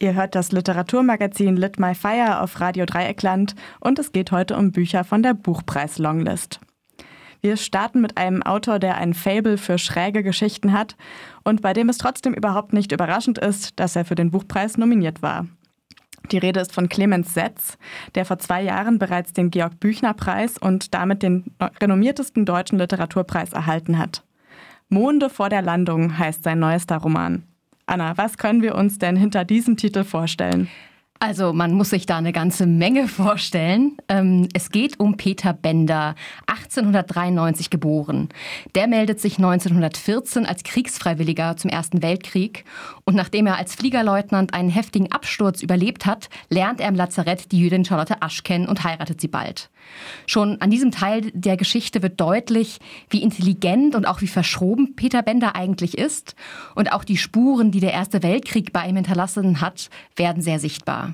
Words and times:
Ihr 0.00 0.14
hört 0.14 0.36
das 0.36 0.52
Literaturmagazin 0.52 1.56
Lit 1.56 1.80
My 1.80 1.92
Fire 1.92 2.40
auf 2.40 2.60
Radio 2.60 2.86
Dreieckland 2.86 3.56
und 3.80 3.98
es 3.98 4.12
geht 4.12 4.30
heute 4.30 4.56
um 4.56 4.70
Bücher 4.70 5.02
von 5.02 5.24
der 5.24 5.34
Buchpreis-Longlist. 5.34 6.60
Wir 7.40 7.56
starten 7.56 8.00
mit 8.00 8.16
einem 8.16 8.44
Autor, 8.44 8.78
der 8.78 8.96
ein 8.96 9.12
Fable 9.12 9.58
für 9.58 9.76
schräge 9.76 10.22
Geschichten 10.22 10.72
hat 10.72 10.94
und 11.42 11.62
bei 11.62 11.72
dem 11.72 11.88
es 11.88 11.98
trotzdem 11.98 12.32
überhaupt 12.32 12.72
nicht 12.72 12.92
überraschend 12.92 13.38
ist, 13.38 13.80
dass 13.80 13.96
er 13.96 14.04
für 14.04 14.14
den 14.14 14.30
Buchpreis 14.30 14.78
nominiert 14.78 15.20
war. 15.20 15.46
Die 16.30 16.38
Rede 16.38 16.60
ist 16.60 16.72
von 16.72 16.88
Clemens 16.88 17.34
Setz, 17.34 17.76
der 18.14 18.24
vor 18.24 18.38
zwei 18.38 18.62
Jahren 18.62 19.00
bereits 19.00 19.32
den 19.32 19.50
Georg 19.50 19.80
Büchner 19.80 20.14
Preis 20.14 20.58
und 20.58 20.94
damit 20.94 21.24
den 21.24 21.56
renommiertesten 21.80 22.44
deutschen 22.44 22.78
Literaturpreis 22.78 23.52
erhalten 23.52 23.98
hat. 23.98 24.22
Monde 24.88 25.28
vor 25.28 25.48
der 25.48 25.62
Landung 25.62 26.18
heißt 26.18 26.44
sein 26.44 26.60
neuester 26.60 26.98
Roman. 26.98 27.42
Anna, 27.88 28.18
was 28.18 28.36
können 28.36 28.60
wir 28.60 28.74
uns 28.74 28.98
denn 28.98 29.16
hinter 29.16 29.46
diesem 29.46 29.78
Titel 29.78 30.04
vorstellen? 30.04 30.68
Also 31.20 31.52
man 31.52 31.72
muss 31.72 31.90
sich 31.90 32.06
da 32.06 32.18
eine 32.18 32.32
ganze 32.32 32.64
Menge 32.66 33.08
vorstellen. 33.08 33.96
Ähm, 34.08 34.48
es 34.54 34.70
geht 34.70 35.00
um 35.00 35.16
Peter 35.16 35.52
Bender, 35.52 36.14
1893 36.46 37.70
geboren. 37.70 38.28
Der 38.76 38.86
meldet 38.86 39.20
sich 39.20 39.38
1914 39.38 40.46
als 40.46 40.62
Kriegsfreiwilliger 40.62 41.56
zum 41.56 41.70
Ersten 41.70 42.02
Weltkrieg 42.02 42.64
und 43.04 43.16
nachdem 43.16 43.46
er 43.46 43.56
als 43.56 43.74
Fliegerleutnant 43.74 44.54
einen 44.54 44.70
heftigen 44.70 45.10
Absturz 45.10 45.60
überlebt 45.60 46.06
hat, 46.06 46.28
lernt 46.50 46.80
er 46.80 46.88
im 46.88 46.94
Lazarett 46.94 47.50
die 47.50 47.58
Jüdin 47.58 47.84
Charlotte 47.84 48.22
Asch 48.22 48.44
kennen 48.44 48.68
und 48.68 48.84
heiratet 48.84 49.20
sie 49.20 49.28
bald. 49.28 49.70
Schon 50.26 50.60
an 50.60 50.70
diesem 50.70 50.90
Teil 50.90 51.30
der 51.32 51.56
Geschichte 51.56 52.02
wird 52.02 52.20
deutlich, 52.20 52.78
wie 53.10 53.22
intelligent 53.22 53.94
und 53.94 54.06
auch 54.06 54.20
wie 54.20 54.26
verschroben 54.26 54.94
Peter 54.94 55.22
Bender 55.22 55.56
eigentlich 55.56 55.98
ist 55.98 56.36
und 56.74 56.92
auch 56.92 57.02
die 57.02 57.16
Spuren, 57.16 57.70
die 57.70 57.80
der 57.80 57.92
Erste 57.92 58.22
Weltkrieg 58.22 58.72
bei 58.72 58.86
ihm 58.86 58.96
hinterlassen 58.96 59.60
hat, 59.60 59.90
werden 60.16 60.42
sehr 60.42 60.60
sichtbar. 60.60 61.07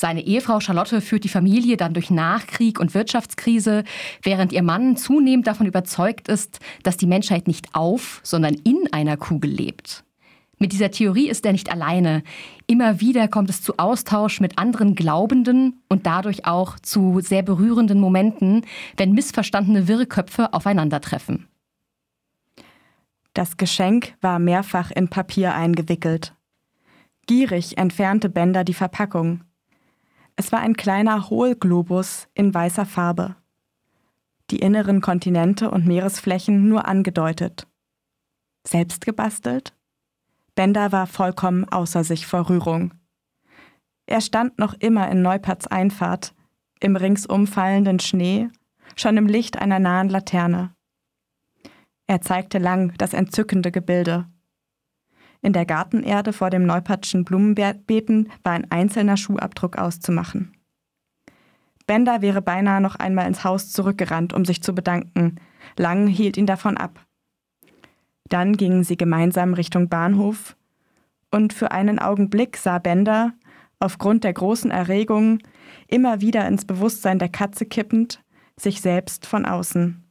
Seine 0.00 0.24
Ehefrau 0.24 0.60
Charlotte 0.60 1.00
führt 1.00 1.24
die 1.24 1.28
Familie 1.28 1.76
dann 1.76 1.92
durch 1.92 2.08
Nachkrieg 2.08 2.78
und 2.78 2.94
Wirtschaftskrise, 2.94 3.82
während 4.22 4.52
ihr 4.52 4.62
Mann 4.62 4.96
zunehmend 4.96 5.48
davon 5.48 5.66
überzeugt 5.66 6.28
ist, 6.28 6.60
dass 6.84 6.96
die 6.96 7.08
Menschheit 7.08 7.48
nicht 7.48 7.74
auf, 7.74 8.20
sondern 8.22 8.54
in 8.54 8.84
einer 8.92 9.16
Kugel 9.16 9.50
lebt. 9.50 10.04
Mit 10.60 10.70
dieser 10.70 10.92
Theorie 10.92 11.28
ist 11.28 11.44
er 11.44 11.50
nicht 11.50 11.72
alleine. 11.72 12.22
Immer 12.68 13.00
wieder 13.00 13.26
kommt 13.26 13.50
es 13.50 13.60
zu 13.60 13.76
Austausch 13.76 14.38
mit 14.38 14.56
anderen 14.56 14.94
Glaubenden 14.94 15.82
und 15.88 16.06
dadurch 16.06 16.46
auch 16.46 16.78
zu 16.78 17.18
sehr 17.20 17.42
berührenden 17.42 17.98
Momenten, 17.98 18.64
wenn 18.96 19.10
missverstandene 19.12 19.88
Wirrköpfe 19.88 20.52
aufeinandertreffen. 20.54 21.48
Das 23.34 23.56
Geschenk 23.56 24.14
war 24.20 24.38
mehrfach 24.38 24.92
in 24.92 25.08
Papier 25.08 25.56
eingewickelt. 25.56 26.34
Gierig 27.26 27.78
entfernte 27.78 28.28
Bender 28.28 28.62
die 28.62 28.74
Verpackung. 28.74 29.40
Es 30.40 30.52
war 30.52 30.60
ein 30.60 30.76
kleiner 30.76 31.30
Hohlglobus 31.30 32.28
in 32.32 32.54
weißer 32.54 32.86
Farbe. 32.86 33.34
Die 34.52 34.60
inneren 34.60 35.00
Kontinente 35.00 35.68
und 35.68 35.84
Meeresflächen 35.84 36.68
nur 36.68 36.86
angedeutet. 36.86 37.66
Selbst 38.64 39.04
gebastelt? 39.04 39.74
Bender 40.54 40.92
war 40.92 41.08
vollkommen 41.08 41.68
außer 41.68 42.04
sich 42.04 42.28
vor 42.28 42.48
Rührung. 42.48 42.94
Er 44.06 44.20
stand 44.20 44.60
noch 44.60 44.74
immer 44.74 45.10
in 45.10 45.22
Neuperts 45.22 45.66
Einfahrt, 45.66 46.36
im 46.78 46.94
ringsum 46.94 47.48
fallenden 47.48 47.98
Schnee, 47.98 48.48
schon 48.94 49.16
im 49.16 49.26
Licht 49.26 49.58
einer 49.58 49.80
nahen 49.80 50.08
Laterne. 50.08 50.72
Er 52.06 52.20
zeigte 52.20 52.58
lang 52.58 52.94
das 52.96 53.12
entzückende 53.12 53.72
Gebilde. 53.72 54.28
In 55.40 55.52
der 55.52 55.66
Gartenerde 55.66 56.32
vor 56.32 56.50
dem 56.50 56.66
Neupatschen 56.66 57.24
Blumenbeeten 57.24 58.30
war 58.42 58.52
ein 58.52 58.70
einzelner 58.70 59.16
Schuhabdruck 59.16 59.76
auszumachen. 59.78 60.52
Bender 61.86 62.20
wäre 62.20 62.42
beinahe 62.42 62.80
noch 62.80 62.96
einmal 62.96 63.26
ins 63.26 63.44
Haus 63.44 63.70
zurückgerannt, 63.70 64.32
um 64.34 64.44
sich 64.44 64.62
zu 64.62 64.74
bedanken. 64.74 65.36
Lang 65.76 66.06
hielt 66.06 66.36
ihn 66.36 66.46
davon 66.46 66.76
ab. 66.76 67.04
Dann 68.28 68.56
gingen 68.56 68.84
sie 68.84 68.96
gemeinsam 68.96 69.54
Richtung 69.54 69.88
Bahnhof, 69.88 70.54
und 71.30 71.52
für 71.52 71.72
einen 71.72 71.98
Augenblick 71.98 72.56
sah 72.56 72.78
Bender, 72.78 73.34
aufgrund 73.80 74.24
der 74.24 74.32
großen 74.32 74.70
Erregung, 74.70 75.40
immer 75.86 76.20
wieder 76.20 76.46
ins 76.48 76.64
Bewusstsein 76.64 77.18
der 77.18 77.28
Katze 77.28 77.66
kippend, 77.66 78.22
sich 78.56 78.80
selbst 78.80 79.26
von 79.26 79.44
außen. 79.44 80.07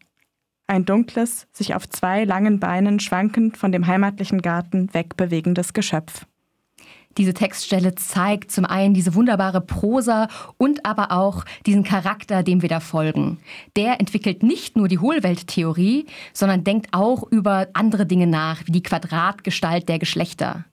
Ein 0.68 0.84
dunkles, 0.84 1.48
sich 1.54 1.76
auf 1.76 1.88
zwei 1.88 2.26
langen 2.26 2.60
Beinen 2.60 3.00
schwankend 3.00 3.56
von 3.56 3.72
dem 3.72 3.88
heimatlichen 3.88 4.42
Garten 4.42 4.94
wegbewegendes 4.94 5.72
Geschöpf. 5.72 6.26
Diese 7.18 7.34
Textstelle 7.34 7.96
zeigt 7.96 8.52
zum 8.52 8.66
einen 8.66 8.94
diese 8.94 9.16
wunderbare 9.16 9.62
Prosa 9.62 10.28
und 10.58 10.86
aber 10.86 11.12
auch 11.12 11.46
diesen 11.66 11.84
Charakter, 11.84 12.44
dem 12.44 12.62
wir 12.62 12.70
da 12.70 12.80
folgen. 12.80 13.40
Der 13.76 14.00
entwickelt 14.00 14.44
nicht 14.44 14.76
nur 14.76 14.88
die 14.88 15.00
Hohlwelttheorie, 15.00 16.06
sondern 16.34 16.64
denkt 16.64 16.90
auch 16.92 17.24
über 17.32 17.68
andere 17.74 18.06
Dinge 18.06 18.28
nach, 18.28 18.68
wie 18.68 18.72
die 18.72 18.84
Quadratgestalt 18.84 19.90
der 19.90 20.00
Geschlechter. 20.00 20.66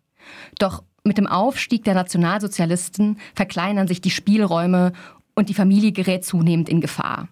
Doch 0.59 0.83
mit 1.05 1.19
dem 1.19 1.27
Aufstieg 1.27 1.85
der 1.85 1.95
Nationalsozialisten 1.95 3.19
verkleinern 3.35 3.89
sich 3.89 4.01
die 4.01 4.11
Spielräume 4.11 4.93
und 5.35 5.49
die 5.49 5.55
Familie 5.55 5.93
gerät 5.93 6.25
zunehmend 6.25 6.69
in 6.69 6.81
Gefahr. 6.81 7.29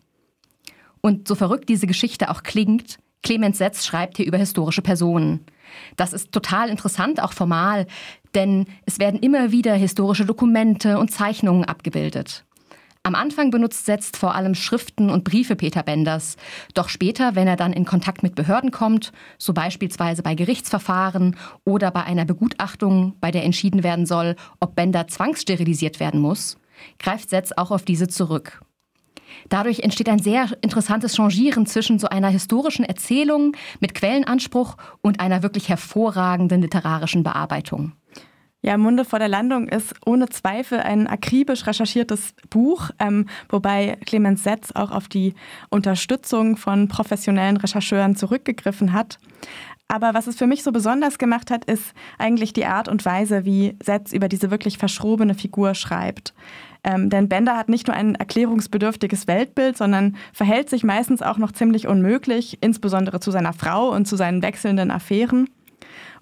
Und 1.03 1.29
so 1.29 1.35
verrückt 1.35 1.69
diese 1.69 1.87
Geschichte 1.87 2.31
auch 2.31 2.43
klingt, 2.43 2.99
Clemens 3.23 3.59
Setz 3.59 3.85
schreibt 3.85 4.17
hier 4.17 4.27
über 4.27 4.39
historische 4.39 4.83
Personen. 4.83 5.45
Das 5.97 6.13
ist 6.13 6.33
total 6.33 6.69
interessant, 6.69 7.23
auch 7.23 7.33
formal, 7.33 7.87
denn 8.35 8.67
es 8.85 8.99
werden 8.99 9.21
immer 9.21 9.53
wieder 9.53 9.75
historische 9.75 10.25
Dokumente 10.25 10.99
und 10.99 11.11
Zeichnungen 11.11 11.65
abgebildet. 11.65 12.45
Am 13.05 13.17
Anfang 13.17 13.51
benutzt 13.51 13.85
Setz 13.85 14.13
vor 14.17 14.37
allem 14.37 14.55
Schriften 14.55 15.11
und 15.11 15.25
Briefe 15.25 15.57
Peter 15.57 15.83
Benders. 15.83 16.37
Doch 16.75 16.89
später, 16.89 17.35
wenn 17.35 17.49
er 17.49 17.57
dann 17.57 17.73
in 17.73 17.85
Kontakt 17.85 18.23
mit 18.23 18.37
Behörden 18.37 18.71
kommt, 18.71 19.13
so 19.39 19.53
beispielsweise 19.53 20.23
bei 20.23 20.37
Gerichtsverfahren 20.37 21.37
oder 21.65 21.91
bei 21.91 22.05
einer 22.05 22.25
Begutachtung, 22.25 23.17
bei 23.21 23.33
der 23.33 23.43
entschieden 23.43 23.83
werden 23.83 24.07
soll, 24.07 24.37
ob 24.61 24.77
Bender 24.77 25.09
zwangssterilisiert 25.09 25.99
werden 25.99 26.21
muss, 26.21 26.59
greift 27.01 27.31
Setz 27.31 27.51
auch 27.51 27.73
auf 27.73 27.85
diese 27.85 28.07
zurück. 28.07 28.63
Dadurch 29.49 29.81
entsteht 29.81 30.09
ein 30.09 30.19
sehr 30.19 30.49
interessantes 30.63 31.17
Changieren 31.17 31.67
zwischen 31.67 31.99
so 31.99 32.09
einer 32.09 32.29
historischen 32.29 32.85
Erzählung 32.85 33.57
mit 33.81 33.95
Quellenanspruch 33.95 34.77
und 35.01 35.21
einer 35.21 35.43
wirklich 35.43 35.69
hervorragenden 35.69 36.63
literarischen 36.63 37.23
Bearbeitung. 37.23 37.93
Ja, 38.65 38.77
Munde 38.77 39.05
vor 39.05 39.19
der 39.19 39.27
Landung 39.27 39.67
ist 39.67 39.93
ohne 40.07 40.29
Zweifel 40.29 40.79
ein 40.79 41.09
akribisch 41.09 41.67
recherchiertes 41.67 42.33
Buch, 42.49 42.91
ähm, 43.01 43.27
wobei 43.49 43.99
Clemens 44.07 44.45
Setz 44.45 44.71
auch 44.71 44.93
auf 44.93 45.09
die 45.09 45.35
Unterstützung 45.69 46.57
von 46.57 46.87
professionellen 46.87 47.57
Rechercheuren 47.57 48.15
zurückgegriffen 48.15 48.93
hat. 48.93 49.19
Aber 49.89 50.15
was 50.15 50.27
es 50.27 50.37
für 50.37 50.47
mich 50.47 50.63
so 50.63 50.73
besonders 50.73 51.19
gemacht 51.19 51.51
hat, 51.51 51.67
ist 51.67 51.93
eigentlich 52.19 52.53
die 52.53 52.65
Art 52.65 52.89
und 52.89 53.05
Weise, 53.05 53.45
wie 53.45 53.77
Setz 53.83 54.13
über 54.13 54.29
diese 54.29 54.51
wirklich 54.51 54.79
verschrobene 54.79 55.35
Figur 55.35 55.75
schreibt. 55.75 56.33
Ähm, 56.85 57.11
denn 57.11 57.29
Bender 57.29 57.57
hat 57.57 57.69
nicht 57.69 57.87
nur 57.87 57.97
ein 57.97 58.15
erklärungsbedürftiges 58.15 59.29
Weltbild, 59.29 59.77
sondern 59.77 60.17
verhält 60.33 60.69
sich 60.69 60.83
meistens 60.83 61.23
auch 61.23 61.39
noch 61.39 61.53
ziemlich 61.53 61.87
unmöglich, 61.87 62.59
insbesondere 62.61 63.21
zu 63.21 63.31
seiner 63.31 63.53
Frau 63.53 63.91
und 63.91 64.07
zu 64.09 64.17
seinen 64.17 64.43
wechselnden 64.43 64.91
Affären. 64.91 65.49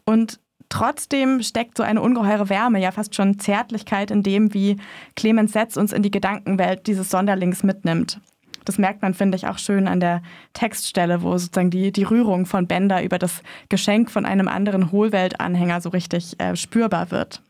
Und 0.05 0.41
trotzdem 0.69 1.43
steckt 1.43 1.77
so 1.77 1.83
eine 1.83 2.03
ungeheure 2.03 2.49
Wärme, 2.49 2.81
ja 2.81 2.91
fast 2.91 3.15
schon 3.15 3.39
Zärtlichkeit 3.39 4.11
in 4.11 4.23
dem, 4.23 4.53
wie 4.53 4.77
Clemens 5.17 5.53
Setz 5.53 5.77
uns 5.77 5.93
in 5.93 6.03
die 6.03 6.11
Gedankenwelt 6.11 6.87
dieses 6.87 7.11
Sonderlings 7.11 7.63
mitnimmt. 7.63 8.21
Das 8.65 8.79
merkt 8.79 9.03
man, 9.03 9.15
finde 9.15 9.37
ich, 9.37 9.47
auch 9.47 9.59
schön 9.59 9.89
an 9.89 10.01
der 10.01 10.23
Textstelle, 10.53 11.23
wo 11.23 11.37
sozusagen 11.37 11.71
die, 11.71 11.93
die 11.93 12.05
Rührung 12.05 12.47
von 12.47 12.67
Bender 12.67 13.03
über 13.03 13.19
das 13.19 13.43
Geschenk 13.69 14.11
von 14.11 14.27
einem 14.27 14.49
anderen 14.49 14.93
Hohlweltanhänger 14.93 15.81
so 15.81 15.91
richtig 15.91 16.39
äh, 16.41 16.57
spürbar 16.57 17.11
wird 17.11 17.43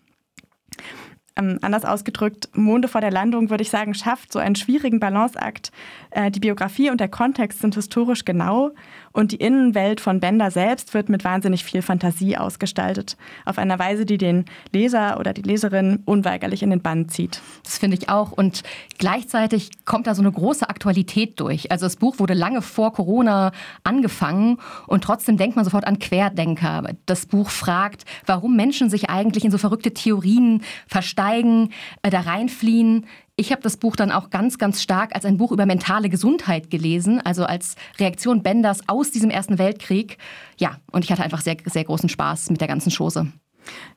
ähm, 1.41 1.59
anders 1.63 1.85
ausgedrückt, 1.85 2.49
Monde 2.55 2.89
vor 2.89 3.01
der 3.01 3.11
Landung, 3.11 3.51
würde 3.51 3.63
ich 3.63 3.71
sagen, 3.71 3.95
schafft 3.95 4.33
so 4.33 4.39
einen 4.39 4.55
schwierigen 4.55 5.01
Balanceakt. 5.01 5.73
Äh, 6.11 6.31
die 6.31 6.41
Biografie 6.41 6.91
und 6.91 7.01
der 7.01 7.09
Kontext 7.09 7.61
sind 7.61 7.75
historisch 7.75 8.25
genau 8.25 8.71
und 9.13 9.33
die 9.33 9.37
Innenwelt 9.37 10.01
von 10.01 10.21
Bender 10.21 10.51
selbst 10.51 10.95
wird 10.95 11.09
mit 11.09 11.25
wahnsinnig 11.25 11.65
viel 11.65 11.83
Fantasie 11.83 12.37
ausgestaltet. 12.37 13.17
Auf 13.45 13.59
einer 13.59 13.79
Weise, 13.79 14.07
die 14.07 14.19
den 14.19 14.45
Leser 14.73 15.19
oder 15.19 15.33
die 15.33 15.43
Leserin 15.43 16.03
unweigerlich 16.05 16.63
in 16.63 16.71
den 16.71 16.81
Bann 16.81 17.09
zieht. 17.09 17.41
Das 17.65 17.79
finde 17.79 17.97
ich 17.97 18.09
auch. 18.09 18.33
Und 18.33 18.63
gleichzeitig 18.99 19.71
kommt 19.85 20.07
da 20.07 20.15
so 20.15 20.23
eine 20.23 20.31
große 20.31 20.69
Aktualität 20.69 21.41
durch. 21.41 21.71
Also 21.73 21.87
das 21.87 21.97
Buch 21.97 22.19
wurde 22.19 22.35
lange 22.35 22.63
vor 22.63 22.93
Corona 22.93 23.53
angefangen 23.83 24.59
und 24.87 25.03
trotzdem 25.03 25.37
denkt 25.37 25.57
man 25.57 25.65
sofort 25.65 25.87
an 25.87 25.99
Querdenker. 25.99 26.85
Das 27.07 27.27
Buch 27.27 27.51
fragt, 27.51 28.05
warum 28.27 28.57
Menschen 28.57 28.91
sich 28.91 29.11
eigentlich 29.11 29.45
in 29.45 29.51
so 29.51 29.59
verrückte 29.59 29.93
Theorien 29.93 30.63
versteigen, 30.87 31.30
äh, 31.39 32.11
da 32.11 32.21
reinfliehen. 32.21 33.07
Ich 33.37 33.53
habe 33.53 33.63
das 33.63 33.77
Buch 33.77 33.97
dann 33.97 34.13
auch 34.13 34.31
ganz, 34.31 34.59
ganz 34.59 34.83
stark 34.83 35.15
als 35.15 35.25
ein 35.25 35.39
Buch 35.39 35.53
über 35.53 35.65
mentale 35.65 36.09
Gesundheit 36.09 36.71
gelesen, 36.71 37.21
also 37.21 37.45
als 37.45 37.77
Reaktion 37.99 38.43
Benders 38.43 38.89
aus 38.89 39.11
diesem 39.11 39.31
Ersten 39.31 39.59
Weltkrieg. 39.59 40.19
Ja, 40.59 40.77
und 40.93 41.05
ich 41.05 41.11
hatte 41.11 41.23
einfach 41.23 41.41
sehr, 41.41 41.57
sehr 41.65 41.85
großen 41.85 42.09
Spaß 42.09 42.51
mit 42.51 42.61
der 42.61 42.69
ganzen 42.69 42.93
Chose. 42.93 43.33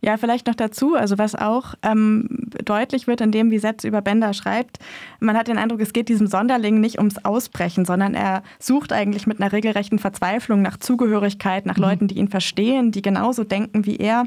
Ja, 0.02 0.18
vielleicht 0.18 0.48
noch 0.48 0.56
dazu, 0.56 0.96
also 0.96 1.18
was 1.18 1.36
auch 1.36 1.76
ähm, 1.82 2.28
deutlich 2.66 3.08
wird 3.08 3.22
in 3.22 3.32
dem, 3.32 3.52
wie 3.52 3.60
Setz 3.60 3.84
über 3.84 4.02
Bender 4.02 4.34
schreibt, 4.34 4.80
man 5.20 5.38
hat 5.38 5.48
den 5.48 5.58
Eindruck, 5.58 5.82
es 5.82 5.94
geht 5.94 6.10
diesem 6.10 6.28
Sonderling 6.28 6.80
nicht 6.80 6.98
ums 6.98 7.24
Ausbrechen, 7.24 7.86
sondern 7.86 8.14
er 8.14 8.44
sucht 8.60 8.92
eigentlich 8.92 9.28
mit 9.28 9.40
einer 9.40 9.52
regelrechten 9.52 10.00
Verzweiflung 10.00 10.62
nach 10.62 10.78
Zugehörigkeit, 10.78 11.66
nach 11.66 11.78
mhm. 11.78 11.84
Leuten, 11.84 12.08
die 12.08 12.18
ihn 12.18 12.28
verstehen, 12.30 12.92
die 12.92 13.02
genauso 13.02 13.44
denken 13.44 13.86
wie 13.86 13.98
er. 13.98 14.26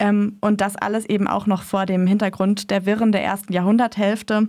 Ähm, 0.00 0.38
und 0.40 0.60
das 0.60 0.74
alles 0.76 1.08
eben 1.08 1.28
auch 1.28 1.46
noch 1.46 1.62
vor 1.62 1.86
dem 1.86 2.06
Hintergrund 2.06 2.70
der 2.70 2.86
Wirren 2.86 3.12
der 3.12 3.22
ersten 3.22 3.52
Jahrhunderthälfte. 3.52 4.48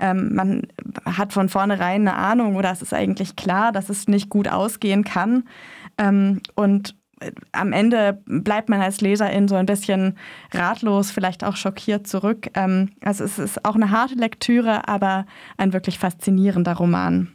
Ähm, 0.00 0.34
man 0.34 0.66
hat 1.04 1.32
von 1.32 1.48
vornherein 1.48 2.08
eine 2.08 2.16
Ahnung 2.16 2.56
oder 2.56 2.72
es 2.72 2.82
ist 2.82 2.94
eigentlich 2.94 3.36
klar, 3.36 3.70
dass 3.70 3.90
es 3.90 4.08
nicht 4.08 4.30
gut 4.30 4.48
ausgehen 4.48 5.04
kann. 5.04 5.44
Ähm, 5.98 6.40
und 6.54 6.96
am 7.52 7.72
Ende 7.72 8.20
bleibt 8.24 8.68
man 8.68 8.80
als 8.80 9.00
Leserin 9.00 9.46
so 9.46 9.54
ein 9.54 9.66
bisschen 9.66 10.16
ratlos, 10.52 11.10
vielleicht 11.10 11.44
auch 11.44 11.54
schockiert 11.54 12.06
zurück. 12.06 12.48
Ähm, 12.54 12.90
also 13.04 13.24
es 13.24 13.38
ist 13.38 13.64
auch 13.64 13.76
eine 13.76 13.90
harte 13.90 14.14
Lektüre, 14.14 14.88
aber 14.88 15.26
ein 15.56 15.72
wirklich 15.72 15.98
faszinierender 15.98 16.74
Roman. 16.74 17.28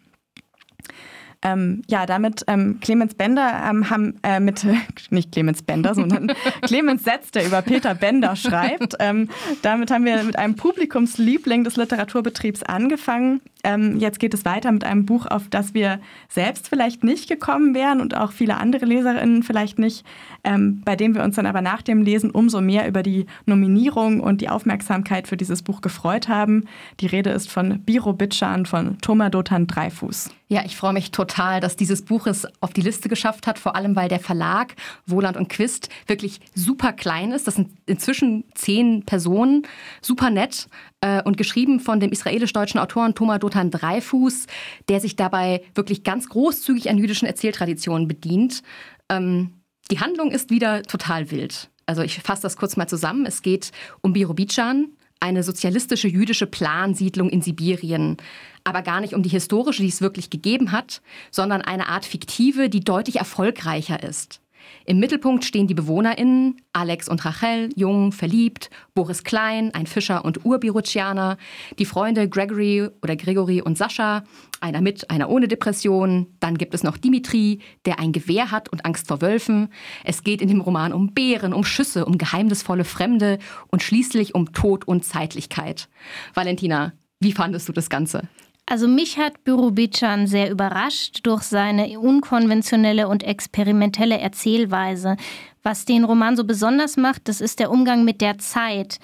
Ähm, 1.44 1.84
ja, 1.88 2.06
damit 2.06 2.44
ähm, 2.48 2.80
Clemens 2.82 3.14
Bender 3.14 3.64
ähm, 3.70 3.90
haben 3.90 4.16
äh, 4.24 4.40
mit, 4.40 4.66
nicht 5.12 5.32
Clemens 5.32 5.62
Bender, 5.62 5.94
sondern 5.94 6.32
Clemens 6.64 7.04
Setz, 7.04 7.32
der 7.32 7.46
über 7.46 7.62
Peter 7.62 7.94
Bender 7.94 8.36
schreibt. 8.36 8.96
Ähm, 9.00 9.30
damit 9.62 9.92
haben 9.92 10.06
wir 10.06 10.24
mit 10.24 10.38
einem 10.38 10.56
Publikumsliebling 10.56 11.64
des 11.64 11.76
Literaturbetriebs 11.76 12.64
angefangen. 12.64 13.42
Ähm, 13.64 13.98
jetzt 14.00 14.20
geht 14.20 14.34
es 14.34 14.46
weiter 14.46 14.72
mit 14.72 14.84
einem 14.84 15.06
Buch, 15.06 15.26
auf 15.26 15.50
das 15.50 15.74
wir 15.74 16.00
selbst 16.30 16.70
vielleicht 16.70 17.04
nicht 17.04 17.28
gekommen 17.28 17.74
wären 17.74 18.02
und 18.02 18.16
auch 18.16 18.32
viele 18.32 18.58
andere 18.58 18.86
Leserinnen 18.86 19.44
vielleicht 19.44 19.80
nicht, 19.80 20.06
ähm, 20.44 20.82
bei 20.86 20.96
dem 20.96 21.16
wir 21.16 21.24
uns 21.24 21.36
dann 21.36 21.46
aber 21.46 21.62
nach 21.62 21.82
dem 21.82 22.02
Lesen 22.02 22.32
umso 22.32 22.62
mehr 22.62 22.88
über 22.88 23.04
die 23.04 23.26
Nominierung 23.46 24.20
und 24.20 24.42
die 24.42 24.50
Aufmerksamkeit 24.50 25.28
für 25.28 25.38
dieses 25.38 25.64
Buch 25.64 25.82
gefreut 25.82 26.28
haben. 26.28 26.66
Die 27.00 27.08
Rede 27.08 27.32
ist 27.32 27.50
von 27.50 27.82
Biro 27.82 28.14
Bitschan 28.14 28.66
von 28.66 28.98
Thomas 29.00 29.32
Dotan 29.32 29.68
Dreifuß. 29.68 30.30
Ja, 30.50 30.64
ich 30.64 30.78
freue 30.78 30.94
mich 30.94 31.12
total, 31.12 31.60
dass 31.60 31.76
dieses 31.76 32.04
Buch 32.04 32.26
es 32.26 32.48
auf 32.62 32.72
die 32.72 32.82
Liste 32.82 33.10
geschafft 33.10 33.48
hat, 33.48 33.60
vor 33.60 33.76
allem 33.76 33.98
weil 33.98 34.08
der 34.08 34.22
Verlag 34.22 34.76
Wohland 35.06 35.36
und 35.36 35.50
Quist 35.50 35.90
wirklich 36.08 36.40
super 36.56 36.94
klein 36.94 37.34
ist. 37.34 37.48
Das 37.48 37.56
sind 37.56 37.70
inzwischen 37.86 38.46
zehn 38.56 39.04
Personen, 39.04 39.64
super 40.02 40.30
nett 40.30 40.70
äh, 41.02 41.22
und 41.24 41.38
geschrieben 41.38 41.80
von 41.80 42.00
dem 42.00 42.12
israelisch-deutschen 42.12 42.80
Autoren 42.80 43.16
Thomas 43.16 43.40
Dotan 43.40 43.72
Dreifuß, 43.72 44.48
der 44.90 45.00
sich 45.00 45.16
dabei 45.16 45.64
wirklich 45.76 46.04
ganz 46.04 46.30
großzügig 46.30 46.90
an 46.90 46.98
jüdischen 46.98 47.28
Erzähltraditionen 47.28 48.08
bedient. 48.08 48.64
Ähm, 49.10 49.54
die 49.92 50.00
Handlung 50.00 50.32
ist 50.32 50.50
wieder 50.50 50.84
total 50.84 51.32
wild. 51.32 51.70
Also 51.86 52.02
ich 52.02 52.20
fasse 52.20 52.42
das 52.42 52.58
kurz 52.58 52.76
mal 52.76 52.88
zusammen. 52.88 53.26
Es 53.26 53.42
geht 53.42 53.72
um 54.02 54.14
Birobidschan, 54.14 54.90
eine 55.20 55.44
sozialistische 55.44 56.08
jüdische 56.08 56.46
Plansiedlung 56.46 57.30
in 57.30 57.42
Sibirien. 57.42 58.18
Aber 58.64 58.82
gar 58.82 59.00
nicht 59.00 59.14
um 59.14 59.24
die 59.24 59.30
historische, 59.30 59.82
die 59.82 59.88
es 59.88 60.02
wirklich 60.02 60.30
gegeben 60.30 60.72
hat, 60.72 61.02
sondern 61.32 61.62
eine 61.62 61.88
Art 61.88 62.06
fiktive, 62.06 62.70
die 62.70 62.82
deutlich 62.82 63.16
erfolgreicher 63.16 64.04
ist. 64.04 64.42
Im 64.86 65.00
Mittelpunkt 65.00 65.46
stehen 65.46 65.68
die 65.68 65.74
BewohnerInnen, 65.74 66.62
Alex 66.74 67.10
und 67.10 67.26
Rachel, 67.26 67.70
jung, 67.76 68.12
verliebt, 68.12 68.70
Boris 68.94 69.24
Klein, 69.24 69.74
ein 69.74 69.88
Fischer 69.88 70.24
und 70.24 70.46
Urbirutschianer, 70.46 71.38
die 71.78 71.86
Freunde 71.86 72.30
Gregory 72.30 72.90
oder 73.02 73.16
Gregory 73.16 73.62
und 73.62 73.78
Sascha, 73.78 74.24
einer 74.62 74.82
mit, 74.82 75.10
einer 75.10 75.30
ohne 75.30 75.48
Depression. 75.48 76.28
Dann 76.40 76.58
gibt 76.58 76.74
es 76.74 76.84
noch 76.84 76.98
Dimitri, 76.98 77.60
der 77.86 78.00
ein 78.00 78.12
Gewehr 78.12 78.52
hat 78.52 78.70
und 78.70 78.86
Angst 78.86 79.08
vor 79.08 79.22
Wölfen. 79.22 79.70
Es 80.04 80.24
geht 80.24 80.42
in 80.42 80.48
dem 80.48 80.62
Roman 80.62 80.94
um 80.94 81.14
Bären, 81.14 81.54
um 81.54 81.64
Schüsse, 81.64 82.06
um 82.06 82.18
geheimnisvolle 82.18 82.86
Fremde 82.86 83.40
und 83.68 83.84
schließlich 83.84 84.36
um 84.36 84.54
Tod 84.54 84.88
und 84.88 85.04
Zeitlichkeit. 85.04 85.90
Valentina, 86.34 86.94
wie 87.20 87.34
fandest 87.34 87.68
du 87.68 87.74
das 87.74 87.90
Ganze? 87.90 88.30
Also 88.70 88.90
mich 88.90 89.18
hat 89.18 89.46
Bürobitschan 89.46 90.28
sehr 90.28 90.52
überrascht 90.52 91.22
durch 91.24 91.44
seine 91.44 91.98
unkonventionelle 92.02 93.08
und 93.08 93.24
experimentelle 93.24 94.20
Erzählweise. 94.20 95.16
Was 95.64 95.86
den 95.86 96.04
Roman 96.04 96.36
so 96.36 96.44
besonders 96.44 96.98
macht, 96.98 97.30
das 97.30 97.40
ist 97.40 97.62
der 97.62 97.72
Umgang 97.72 98.04
mit 98.04 98.20
der 98.20 98.40
Zeit. 98.40 99.00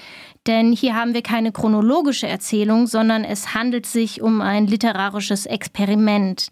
Denn 0.48 0.74
hier 0.74 0.96
haben 0.96 1.14
wir 1.14 1.22
keine 1.22 1.54
chronologische 1.54 2.28
Erzählung, 2.28 2.88
sondern 2.88 3.24
es 3.24 3.54
handelt 3.54 3.86
sich 3.86 4.22
um 4.22 4.42
ein 4.42 4.68
literarisches 4.68 5.46
Experiment. 5.46 6.50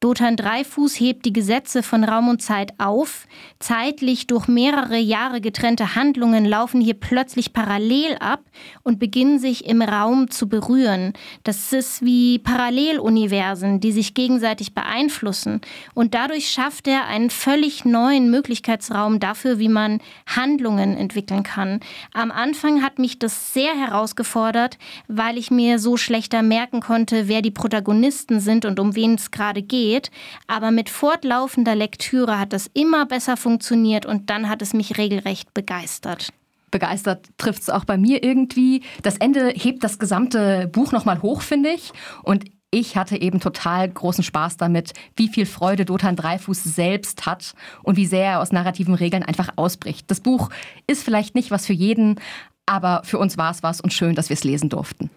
Dothan 0.00 0.34
Dreifuß 0.34 0.98
hebt 0.98 1.26
die 1.26 1.32
Gesetze 1.34 1.82
von 1.82 2.04
Raum 2.04 2.28
und 2.28 2.40
Zeit 2.40 2.72
auf. 2.78 3.26
Zeitlich 3.58 4.26
durch 4.26 4.48
mehrere 4.48 4.96
Jahre 4.96 5.42
getrennte 5.42 5.94
Handlungen 5.94 6.46
laufen 6.46 6.80
hier 6.80 6.94
plötzlich 6.94 7.52
parallel 7.52 8.16
ab 8.18 8.40
und 8.82 8.98
beginnen 8.98 9.38
sich 9.38 9.66
im 9.66 9.82
Raum 9.82 10.30
zu 10.30 10.48
berühren. 10.48 11.12
Das 11.44 11.74
ist 11.74 12.02
wie 12.02 12.38
Paralleluniversen, 12.38 13.80
die 13.80 13.92
sich 13.92 14.14
gegenseitig 14.14 14.72
beeinflussen. 14.72 15.60
Und 15.92 16.14
dadurch 16.14 16.48
schafft 16.48 16.88
er 16.88 17.06
einen 17.06 17.28
völlig 17.28 17.84
neuen 17.84 18.30
Möglichkeitsraum 18.30 19.20
dafür, 19.20 19.58
wie 19.58 19.68
man 19.68 20.00
Handlungen 20.26 20.96
entwickeln 20.96 21.42
kann. 21.42 21.80
Am 22.14 22.30
Anfang 22.30 22.82
hat 22.82 22.98
mich 22.98 23.18
das 23.18 23.52
sehr 23.52 23.74
herausgefordert, 23.74 24.78
weil 25.08 25.36
ich 25.36 25.50
mir 25.50 25.78
so 25.78 25.98
schlechter 25.98 26.40
merken 26.40 26.80
konnte, 26.80 27.28
wer 27.28 27.42
die 27.42 27.50
Protagonisten 27.50 28.40
sind 28.40 28.64
und 28.64 28.80
um 28.80 28.96
wen 28.96 29.16
es 29.16 29.30
gerade 29.30 29.60
geht 29.60 29.89
geht. 29.90 30.10
Aber 30.46 30.70
mit 30.70 30.88
fortlaufender 30.88 31.74
Lektüre 31.74 32.38
hat 32.38 32.52
das 32.52 32.70
immer 32.74 33.06
besser 33.06 33.36
funktioniert 33.36 34.06
und 34.06 34.30
dann 34.30 34.48
hat 34.48 34.62
es 34.62 34.72
mich 34.72 34.98
regelrecht 34.98 35.52
begeistert 35.54 36.28
begeistert 36.72 37.26
trifft 37.36 37.62
es 37.62 37.68
auch 37.68 37.84
bei 37.84 37.98
mir 37.98 38.22
irgendwie. 38.22 38.84
Das 39.02 39.16
Ende 39.16 39.48
hebt 39.48 39.82
das 39.82 39.98
gesamte 39.98 40.68
Buch 40.68 40.92
nochmal 40.92 41.20
hoch, 41.20 41.42
finde 41.42 41.70
ich. 41.70 41.90
Und 42.22 42.44
ich 42.70 42.96
hatte 42.96 43.20
eben 43.20 43.40
total 43.40 43.88
großen 43.88 44.22
Spaß 44.22 44.56
damit, 44.56 44.92
wie 45.16 45.26
viel 45.26 45.46
Freude 45.46 45.84
Dothan 45.84 46.14
Dreifuß 46.14 46.62
selbst 46.62 47.26
hat 47.26 47.54
und 47.82 47.96
wie 47.96 48.06
sehr 48.06 48.24
er 48.24 48.40
aus 48.40 48.52
narrativen 48.52 48.94
Regeln 48.94 49.24
einfach 49.24 49.48
ausbricht. 49.56 50.08
Das 50.12 50.20
Buch 50.20 50.50
ist 50.86 51.02
vielleicht 51.02 51.34
nicht 51.34 51.50
was 51.50 51.66
für 51.66 51.72
jeden, 51.72 52.20
aber 52.66 53.02
für 53.02 53.18
uns 53.18 53.36
war 53.36 53.50
es 53.50 53.64
was 53.64 53.80
und 53.80 53.92
schön, 53.92 54.14
dass 54.14 54.28
wir 54.28 54.34
es 54.34 54.44
lesen 54.44 54.68
durften. 54.68 55.10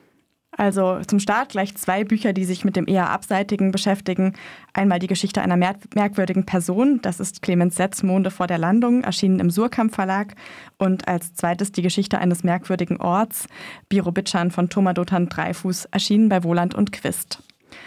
Also 0.55 1.00
zum 1.07 1.19
Start 1.19 1.50
gleich 1.50 1.75
zwei 1.75 2.03
Bücher, 2.03 2.31
die 2.31 2.45
sich 2.45 2.63
mit 2.63 2.75
dem 2.75 2.88
eher 2.88 3.09
Abseitigen 3.09 3.71
beschäftigen. 3.71 4.33
Einmal 4.73 5.00
die 5.00 5.07
Geschichte 5.07 5.41
einer 5.41 5.57
merkwürdigen 5.57 6.45
Person, 6.45 7.00
das 7.01 7.19
ist 7.19 7.41
Clemens 7.41 7.75
Setz, 7.75 8.03
Monde 8.03 8.29
vor 8.29 8.47
der 8.47 8.59
Landung, 8.59 9.03
erschienen 9.03 9.39
im 9.39 9.50
Surkamp 9.50 9.95
Verlag. 9.95 10.35
Und 10.77 11.07
als 11.07 11.33
zweites 11.33 11.71
die 11.71 11.81
Geschichte 11.81 12.19
eines 12.19 12.44
merkwürdigen 12.44 12.97
Orts, 12.97 13.47
Birobitschan 13.89 14.51
von 14.51 14.69
Thomas 14.69 14.94
Dothan 14.94 15.28
Dreifuß, 15.28 15.85
erschienen 15.85 16.30
bei 16.30 16.44
Wohland 16.44 16.75
und 16.75 16.92
Quist. 16.92 17.42